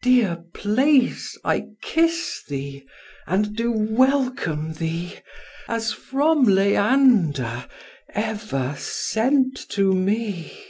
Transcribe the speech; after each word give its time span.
Dear 0.00 0.42
place, 0.54 1.36
I 1.44 1.66
kiss 1.82 2.42
thee, 2.48 2.86
and 3.26 3.54
do 3.54 3.70
welcome 3.70 4.72
thee, 4.72 5.18
As 5.68 5.92
from 5.92 6.44
Leander 6.44 7.68
ever 8.08 8.74
sent 8.78 9.54
to 9.68 9.92
me." 9.94 10.64